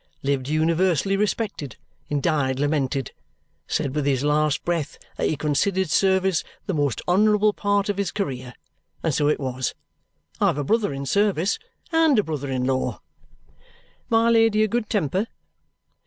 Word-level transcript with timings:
Lived 0.23 0.49
universally 0.49 1.15
respected, 1.15 1.75
and 2.09 2.23
died 2.23 2.59
lamented. 2.59 3.11
Said 3.67 3.93
with 3.93 4.07
his 4.07 4.23
last 4.23 4.65
breath 4.65 4.97
that 5.15 5.29
he 5.29 5.37
considered 5.37 5.91
service 5.91 6.43
the 6.65 6.73
most 6.73 7.03
honourable 7.07 7.53
part 7.53 7.87
of 7.87 7.97
his 7.99 8.09
career, 8.11 8.55
and 9.03 9.13
so 9.13 9.27
it 9.29 9.39
was. 9.39 9.75
I've 10.39 10.57
a 10.57 10.63
brother 10.63 10.91
in 10.91 11.05
service, 11.05 11.59
AND 11.91 12.17
a 12.17 12.23
brother 12.23 12.49
in 12.49 12.65
law. 12.65 12.99
My 14.09 14.31
Lady 14.31 14.63
a 14.63 14.67
good 14.67 14.89
temper?" 14.89 15.27